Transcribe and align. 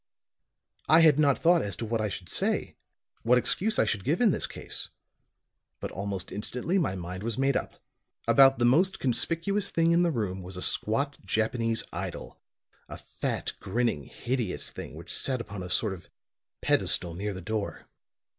"I 0.89 1.01
had 1.01 1.19
not 1.19 1.37
thought 1.37 1.61
as 1.61 1.75
to 1.75 1.85
what 1.85 2.01
I 2.01 2.09
should 2.09 2.27
say, 2.27 2.75
what 3.21 3.37
excuse 3.37 3.77
I 3.77 3.85
should 3.85 4.03
give 4.03 4.19
in 4.19 4.31
this 4.31 4.47
case. 4.47 4.89
But 5.79 5.91
almost 5.91 6.31
instantly 6.31 6.79
my 6.79 6.95
mind 6.95 7.21
was 7.21 7.37
made 7.37 7.55
up. 7.55 7.75
About 8.27 8.57
the 8.57 8.65
most 8.65 8.97
conspicuous 8.97 9.69
thing 9.69 9.91
in 9.91 10.01
the 10.01 10.09
room 10.09 10.41
was 10.41 10.57
a 10.57 10.61
squat 10.63 11.19
Japanese 11.23 11.83
idol 11.93 12.39
a 12.89 12.97
fat, 12.97 13.53
grinning, 13.59 14.05
hideous 14.05 14.71
thing 14.71 14.95
which 14.95 15.13
sat 15.15 15.39
upon 15.39 15.61
a 15.61 15.69
sort 15.69 15.93
of 15.93 16.09
pedestal 16.61 17.13
near 17.13 17.35
the 17.35 17.39
door. 17.39 17.85